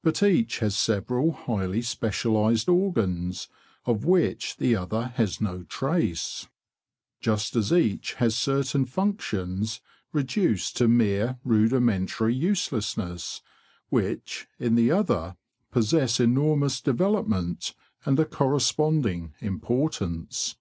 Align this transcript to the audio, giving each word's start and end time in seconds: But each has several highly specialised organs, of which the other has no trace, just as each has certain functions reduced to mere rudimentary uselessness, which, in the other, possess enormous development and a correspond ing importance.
But 0.00 0.22
each 0.22 0.60
has 0.60 0.76
several 0.76 1.32
highly 1.32 1.82
specialised 1.82 2.68
organs, 2.68 3.48
of 3.84 4.04
which 4.04 4.58
the 4.58 4.76
other 4.76 5.08
has 5.16 5.40
no 5.40 5.64
trace, 5.64 6.46
just 7.20 7.56
as 7.56 7.72
each 7.72 8.14
has 8.22 8.36
certain 8.36 8.84
functions 8.84 9.80
reduced 10.12 10.76
to 10.76 10.86
mere 10.86 11.40
rudimentary 11.42 12.32
uselessness, 12.32 13.42
which, 13.88 14.46
in 14.60 14.76
the 14.76 14.92
other, 14.92 15.36
possess 15.72 16.20
enormous 16.20 16.80
development 16.80 17.74
and 18.04 18.20
a 18.20 18.24
correspond 18.24 19.04
ing 19.06 19.34
importance. 19.40 20.54